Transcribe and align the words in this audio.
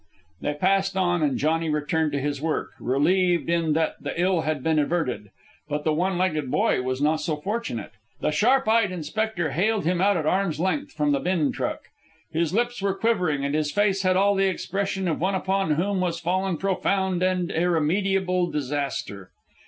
They 0.41 0.55
passed 0.55 0.97
on, 0.97 1.21
and 1.21 1.37
Johnny 1.37 1.69
returned 1.69 2.11
to 2.13 2.19
his 2.19 2.41
work, 2.41 2.71
relieved 2.79 3.51
in 3.51 3.73
that 3.73 4.01
the 4.01 4.19
ill 4.19 4.41
had 4.41 4.63
been 4.63 4.79
averted. 4.79 5.29
But 5.69 5.83
the 5.83 5.93
one 5.93 6.17
legged 6.17 6.49
boy 6.49 6.81
was 6.81 7.03
not 7.03 7.21
so 7.21 7.35
fortunate. 7.35 7.91
The 8.19 8.31
sharp 8.31 8.67
eyed 8.67 8.91
inspector 8.91 9.51
haled 9.51 9.85
him 9.85 10.01
out 10.01 10.17
at 10.17 10.25
arms 10.25 10.59
length 10.59 10.91
from 10.91 11.11
the 11.11 11.19
bin 11.19 11.51
truck. 11.51 11.83
His 12.31 12.51
lips 12.51 12.81
were 12.81 12.95
quivering, 12.95 13.45
and 13.45 13.53
his 13.53 13.71
face 13.71 14.01
had 14.01 14.17
all 14.17 14.33
the 14.33 14.47
expression 14.47 15.07
of 15.07 15.21
one 15.21 15.35
upon 15.35 15.73
whom 15.75 16.01
was 16.01 16.19
fallen 16.19 16.57
profound 16.57 17.21
and 17.21 17.51
irremediable 17.51 18.49
disaster. 18.49 19.29